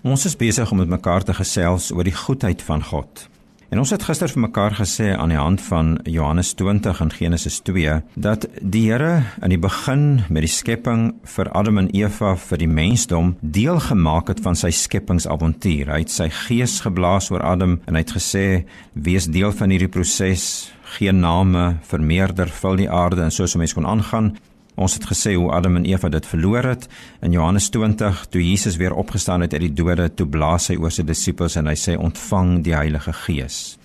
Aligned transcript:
Ons 0.00 0.22
is 0.24 0.32
besig 0.32 0.70
om 0.72 0.78
met 0.80 0.88
mekaar 0.88 1.20
te 1.28 1.34
gesels 1.36 1.90
oor 1.92 2.06
die 2.08 2.16
goedheid 2.16 2.62
van 2.64 2.80
God. 2.80 3.26
En 3.68 3.82
ons 3.82 3.90
het 3.92 4.02
gister 4.02 4.32
vir 4.32 4.46
mekaar 4.46 4.72
gesê 4.78 5.10
aan 5.12 5.28
die 5.28 5.38
hand 5.38 5.60
van 5.60 5.90
Johannes 6.08 6.54
20 6.56 7.02
en 7.04 7.12
Genesis 7.12 7.60
2 7.68 7.98
dat 8.16 8.46
die 8.62 8.86
Here 8.88 9.26
in 9.44 9.52
die 9.52 9.60
begin 9.60 10.24
met 10.32 10.46
die 10.46 10.50
skepping 10.50 11.04
vir 11.34 11.52
Adam 11.52 11.82
en 11.82 11.92
Eva 11.92 12.32
vir 12.48 12.62
die 12.64 12.70
mensdom 12.80 13.34
deel 13.42 13.76
gemaak 13.90 14.32
het 14.32 14.40
van 14.40 14.56
sy 14.56 14.72
skepingsavontuur. 14.72 15.92
Hy 15.92 16.00
het 16.06 16.16
sy 16.16 16.30
gees 16.46 16.80
geblaas 16.80 17.28
oor 17.28 17.44
Adam 17.44 17.76
en 17.84 17.94
hy 17.94 18.00
het 18.00 18.16
gesê: 18.16 18.64
"Wees 18.94 19.28
deel 19.28 19.52
van 19.52 19.68
hierdie 19.68 19.92
proses, 19.92 20.72
gee 20.96 21.12
name, 21.12 21.76
vermeerder, 21.82 22.48
vul 22.48 22.76
die 22.76 22.90
aarde 22.90 23.22
en 23.22 23.30
soos 23.30 23.54
'n 23.54 23.58
mens 23.58 23.76
kon 23.76 23.86
aangaan." 23.86 24.32
Ons 24.80 24.96
het 24.96 25.04
gesê 25.10 25.34
hoe 25.36 25.50
Adam 25.52 25.76
en 25.76 25.84
Eva 25.84 26.08
dit 26.08 26.26
verloor 26.26 26.64
het 26.64 26.86
in 27.20 27.34
Johannes 27.36 27.68
20 27.68 28.22
toe 28.32 28.40
Jesus 28.40 28.78
weer 28.80 28.94
opgestaan 28.96 29.44
het 29.44 29.52
uit 29.52 29.66
die 29.66 29.74
dode 29.82 30.08
toe 30.16 30.26
blaas 30.26 30.70
hy 30.72 30.78
oor 30.80 30.94
sy 30.94 31.04
disippels 31.04 31.58
en 31.60 31.68
hy 31.68 31.76
sê 31.76 31.98
ontvang 32.00 32.62
die 32.64 32.72
Heilige 32.72 33.12
Gees. 33.26 33.76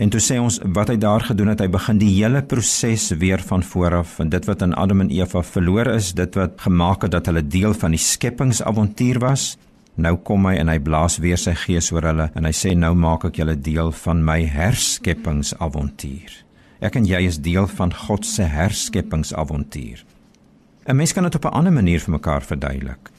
En 0.00 0.12
toe 0.12 0.20
sê 0.20 0.36
ons 0.40 0.58
wat 0.76 0.92
hy 0.92 0.98
daar 1.00 1.24
gedoen 1.24 1.52
het 1.52 1.62
hy 1.64 1.70
begin 1.72 1.98
die 2.00 2.12
hele 2.18 2.42
proses 2.44 3.08
weer 3.20 3.40
van 3.48 3.64
voor 3.64 4.02
af 4.02 4.18
en 4.20 4.28
dit 4.32 4.44
wat 4.48 4.62
aan 4.64 4.76
Adam 4.76 5.06
en 5.06 5.10
Eva 5.12 5.42
verloor 5.44 5.88
is 5.94 6.12
dit 6.16 6.36
wat 6.36 6.60
gemaak 6.66 7.08
het 7.08 7.16
dat 7.16 7.32
hulle 7.32 7.44
deel 7.56 7.72
van 7.80 7.96
die 7.96 8.04
skepingsavontuur 8.04 9.22
was 9.24 9.54
nou 10.00 10.14
kom 10.24 10.46
hy 10.48 10.58
en 10.60 10.68
hy 10.72 10.78
blaas 10.84 11.16
weer 11.24 11.40
sy 11.40 11.56
gees 11.64 11.90
oor 11.96 12.12
hulle 12.12 12.28
en 12.36 12.48
hy 12.48 12.52
sê 12.56 12.76
nou 12.76 12.92
maak 12.96 13.24
ek 13.28 13.40
julle 13.40 13.56
deel 13.56 13.92
van 14.04 14.22
my 14.24 14.40
herskepingsavontuur 14.52 16.49
Ek 16.80 16.96
en 16.96 17.04
jy 17.04 17.20
is 17.28 17.40
deel 17.40 17.66
van 17.66 17.94
God 17.94 18.26
se 18.26 18.42
herskepingsavontuur. 18.42 20.04
'n 20.86 20.96
Mens 20.96 21.12
kan 21.12 21.22
dit 21.22 21.34
op 21.34 21.44
'n 21.44 21.56
ander 21.56 21.72
manier 21.72 22.00
vir 22.00 22.10
mekaar 22.10 22.42
verduidelik. 22.42 23.10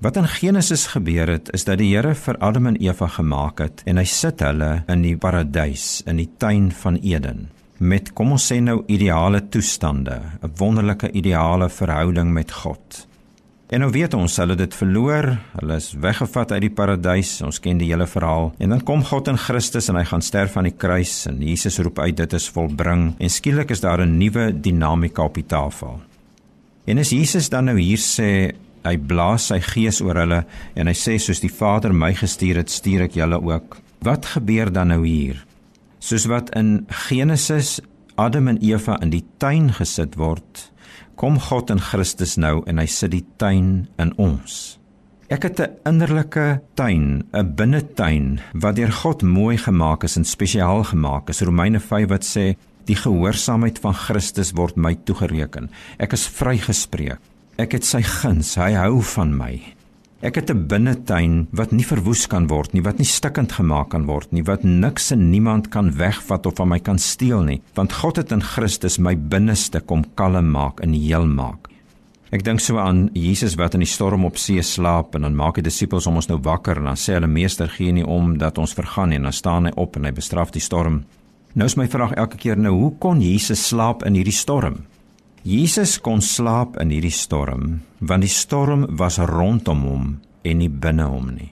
Wat 0.00 0.16
in 0.16 0.28
Genesis 0.28 0.86
gebeur 0.86 1.28
het, 1.28 1.52
is 1.52 1.64
dat 1.64 1.78
die 1.78 1.94
Here 1.94 2.14
vir 2.14 2.36
Adam 2.38 2.66
en 2.66 2.76
Eva 2.76 3.06
gemaak 3.06 3.58
het 3.58 3.82
en 3.84 3.96
hy 3.96 4.04
sit 4.04 4.40
hulle 4.40 4.82
in 4.88 5.02
die 5.02 5.16
paradys, 5.16 6.02
in 6.06 6.16
die 6.16 6.30
tuin 6.38 6.72
van 6.72 6.96
Eden 6.96 7.50
met 7.80 8.10
kom 8.12 8.34
ons 8.36 8.44
sê 8.44 8.58
nou 8.60 8.82
ideale 8.92 9.40
toestande, 9.48 10.20
'n 10.42 10.52
wonderlike 10.56 11.10
ideale 11.12 11.68
verhouding 11.68 12.32
met 12.32 12.52
God. 12.52 13.06
En 13.70 13.84
nou 13.84 13.92
weet 13.94 14.16
ons 14.18 14.36
hulle 14.42 14.56
dit 14.58 14.72
verloor, 14.74 15.28
hulle 15.60 15.76
is 15.78 15.92
weggevat 16.02 16.56
uit 16.56 16.64
die 16.64 16.72
paradys. 16.74 17.36
Ons 17.46 17.60
ken 17.62 17.78
die 17.78 17.92
hele 17.92 18.08
verhaal. 18.10 18.50
En 18.58 18.74
dan 18.74 18.80
kom 18.82 19.04
God 19.06 19.30
in 19.30 19.38
Christus 19.38 19.86
en 19.92 19.98
hy 20.00 20.02
gaan 20.10 20.24
sterf 20.26 20.56
aan 20.58 20.66
die 20.66 20.74
kruis 20.74 21.28
en 21.30 21.38
Jesus 21.38 21.78
roep 21.78 22.00
uit 22.02 22.16
dit 22.18 22.34
is 22.34 22.48
volbring 22.50 23.12
en 23.14 23.30
skielik 23.30 23.70
is 23.70 23.84
daar 23.84 24.02
'n 24.02 24.18
nuwe 24.18 24.50
dinamika 24.50 25.22
op 25.22 25.38
die 25.38 25.46
tafel. 25.46 26.00
En 26.84 26.98
as 26.98 27.10
Jesus 27.10 27.48
dan 27.48 27.64
nou 27.64 27.78
hier 27.78 27.98
sê 27.98 28.52
hy 28.84 28.96
blaas 28.96 29.46
sy 29.46 29.60
gees 29.60 30.00
oor 30.00 30.16
hulle 30.16 30.44
en 30.74 30.86
hy 30.86 30.94
sê 30.94 31.18
soos 31.18 31.40
die 31.40 31.52
Vader 31.52 31.92
my 31.92 32.14
gestuur 32.14 32.56
het, 32.56 32.70
stuur 32.70 33.02
ek 33.02 33.14
julle 33.14 33.38
ook. 33.38 33.78
Wat 34.00 34.26
gebeur 34.26 34.72
dan 34.72 34.88
nou 34.88 35.06
hier? 35.06 35.46
Soos 35.98 36.26
wat 36.26 36.50
in 36.56 36.86
Genesis 36.88 37.80
Adam 38.16 38.48
en 38.48 38.58
Eva 38.58 38.98
in 39.00 39.10
die 39.10 39.24
tuin 39.38 39.72
gesit 39.72 40.16
word, 40.16 40.69
kom 41.14 41.38
God 41.38 41.70
in 41.70 41.80
Christus 41.80 42.36
nou 42.36 42.62
en 42.66 42.78
hy 42.78 42.86
sit 42.86 43.10
die 43.10 43.24
tuin 43.36 43.88
in 43.98 44.12
ons. 44.16 44.78
Ek 45.30 45.42
het 45.42 45.60
'n 45.60 45.76
innerlike 45.86 46.60
tuin, 46.74 47.22
'n 47.32 47.54
binnetuin 47.54 48.40
wat 48.52 48.76
deur 48.76 48.92
God 48.92 49.22
mooi 49.22 49.56
gemaak 49.56 50.04
is 50.04 50.16
en 50.16 50.24
spesiaal 50.24 50.84
gemaak 50.84 51.28
is. 51.28 51.42
Romeine 51.42 51.80
5 51.80 52.08
wat 52.08 52.24
sê 52.24 52.56
die 52.84 52.96
gehoorsaamheid 52.96 53.78
van 53.78 53.94
Christus 53.94 54.52
word 54.52 54.76
my 54.76 54.96
toegereken. 55.04 55.70
Ek 55.98 56.12
is 56.12 56.26
vrygespreek. 56.26 57.18
Ek 57.58 57.72
het 57.72 57.84
sy 57.84 58.02
guns, 58.02 58.54
hy 58.54 58.72
hou 58.72 59.02
van 59.02 59.36
my. 59.36 59.79
Ek 60.20 60.34
het 60.34 60.50
'n 60.50 60.66
binnetuin 60.68 61.48
wat 61.50 61.70
nie 61.72 61.86
verwoes 61.86 62.26
kan 62.26 62.46
word 62.46 62.72
nie, 62.72 62.82
wat 62.82 62.98
nie 62.98 63.06
stikkend 63.06 63.52
gemaak 63.52 63.88
kan 63.88 64.04
word 64.04 64.32
nie, 64.32 64.42
wat 64.42 64.62
niks 64.62 65.10
en 65.12 65.30
niemand 65.30 65.70
kan 65.70 65.96
wegvat 65.96 66.46
of 66.46 66.56
van 66.56 66.68
my 66.68 66.78
kan 66.78 66.98
steel 66.98 67.42
nie, 67.42 67.62
want 67.74 67.92
God 67.92 68.16
het 68.16 68.32
in 68.32 68.42
Christus 68.42 68.98
my 68.98 69.16
binneste 69.16 69.80
kom 69.80 70.04
kalm 70.14 70.50
maak 70.50 70.80
en 70.80 70.92
heel 70.92 71.26
maak. 71.26 71.68
Ek 72.30 72.44
dink 72.44 72.60
so 72.60 72.76
aan 72.78 73.08
Jesus 73.14 73.54
wat 73.54 73.74
in 73.74 73.80
die 73.80 73.88
storm 73.88 74.24
op 74.24 74.36
see 74.36 74.62
slaap 74.62 75.14
en 75.14 75.22
dan 75.22 75.34
maak 75.34 75.54
die 75.54 75.62
disippels 75.62 76.04
hom 76.04 76.16
ons 76.16 76.28
nou 76.28 76.38
wakker 76.38 76.76
en 76.76 76.84
dan 76.84 76.96
sê 76.96 77.14
hulle 77.14 77.26
meester 77.26 77.68
gee 77.68 77.92
nie 77.92 78.04
om 78.04 78.38
dat 78.38 78.58
ons 78.58 78.74
vergaan 78.74 79.08
nie 79.08 79.16
en 79.16 79.22
dan 79.22 79.32
staan 79.32 79.64
hy 79.64 79.72
op 79.76 79.96
en 79.96 80.04
hy 80.04 80.12
bestraf 80.12 80.50
die 80.50 80.60
storm. 80.60 81.04
Nou 81.54 81.66
is 81.66 81.76
my 81.76 81.88
vraag 81.88 82.12
elke 82.12 82.36
keer 82.36 82.58
nou 82.58 82.74
hoe 82.74 82.92
kon 82.98 83.20
Jesus 83.20 83.68
slaap 83.68 84.04
in 84.04 84.14
hierdie 84.14 84.36
storm? 84.36 84.84
Jesus 85.40 85.94
kon 86.04 86.20
slaap 86.20 86.74
in 86.82 86.90
hierdie 86.92 87.14
storm, 87.16 87.78
want 88.04 88.26
die 88.26 88.28
storm 88.28 88.82
was 89.00 89.16
rondom 89.24 89.86
hom 89.88 90.08
en 90.44 90.58
nie 90.60 90.68
binne 90.68 91.06
hom 91.08 91.30
nie. 91.32 91.48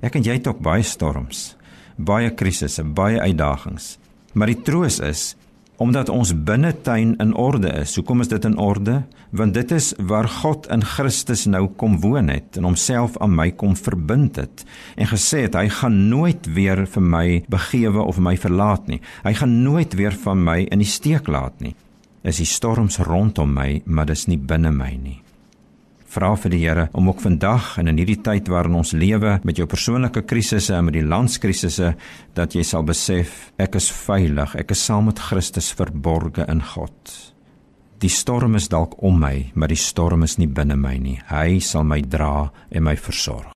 Ek 0.00 0.14
en 0.16 0.24
jy 0.24 0.38
het 0.38 0.46
ook 0.48 0.62
baie 0.64 0.80
storms, 0.80 1.50
baie 2.00 2.30
krisisse, 2.32 2.80
baie 2.80 3.20
uitdagings. 3.20 3.98
Maar 4.32 4.54
die 4.54 4.62
troos 4.64 4.96
is 5.04 5.34
omdat 5.80 6.08
ons 6.12 6.32
binnetuin 6.32 7.12
in 7.20 7.34
orde 7.36 7.68
is. 7.82 7.92
Hoekom 7.96 8.24
is 8.24 8.32
dit 8.32 8.44
in 8.44 8.56
orde? 8.60 8.98
Want 9.36 9.54
dit 9.56 9.70
is 9.72 9.92
waar 9.96 10.28
God 10.28 10.68
in 10.72 10.84
Christus 10.84 11.46
nou 11.48 11.66
kom 11.80 11.98
woon 12.00 12.32
het 12.32 12.56
en 12.56 12.68
homself 12.68 13.20
aan 13.20 13.36
my 13.36 13.50
kom 13.52 13.76
verbind 13.76 14.40
het 14.40 14.64
en 14.96 15.12
gesê 15.12 15.44
het 15.44 15.60
hy 15.60 15.68
gaan 15.72 16.00
nooit 16.08 16.48
weer 16.56 16.86
vir 16.88 17.04
my 17.04 17.26
begewe 17.52 18.00
of 18.00 18.20
my 18.20 18.36
verlaat 18.40 18.88
nie. 18.88 19.00
Hy 19.28 19.36
gaan 19.40 19.60
nooit 19.60 19.96
weer 20.00 20.16
van 20.24 20.44
my 20.44 20.58
in 20.68 20.84
die 20.84 20.88
steek 20.88 21.28
laat 21.28 21.60
nie 21.60 21.76
is 22.22 22.40
die 22.42 22.48
storms 22.48 23.00
rondom 23.04 23.52
my, 23.54 23.82
maar 23.86 24.08
dis 24.10 24.26
nie 24.28 24.38
binne 24.38 24.72
my 24.74 24.92
nie. 25.00 25.18
Vra 26.10 26.32
vir 26.34 26.50
die 26.50 26.64
Here 26.64 26.88
om 26.98 27.08
ook 27.08 27.20
vandag 27.22 27.76
en 27.78 27.88
in 27.92 28.00
hierdie 28.00 28.18
tyd 28.18 28.48
waarin 28.50 28.80
ons 28.80 28.92
lewe 28.98 29.36
met 29.46 29.60
jou 29.60 29.66
persoonlike 29.70 30.24
krisisse 30.26 30.74
en 30.74 30.88
met 30.88 30.96
die 30.98 31.06
landskrisisse 31.06 31.92
dat 32.34 32.56
jy 32.56 32.64
sal 32.66 32.82
besef 32.82 33.52
ek 33.62 33.78
is 33.78 33.92
veilig, 33.94 34.56
ek 34.58 34.74
is 34.74 34.82
saam 34.82 35.06
met 35.06 35.22
Christus 35.22 35.70
verborge 35.78 36.48
in 36.50 36.64
God. 36.74 37.14
Die 38.00 38.10
storm 38.10 38.56
is 38.58 38.66
dalk 38.72 38.96
om 39.04 39.20
my, 39.22 39.52
maar 39.54 39.70
die 39.70 39.78
storm 39.78 40.24
is 40.26 40.38
nie 40.40 40.48
binne 40.48 40.74
my 40.76 40.96
nie. 40.98 41.18
Hy 41.28 41.60
sal 41.62 41.84
my 41.84 42.00
dra 42.02 42.50
en 42.72 42.88
my 42.88 42.96
versorg. 42.96 43.46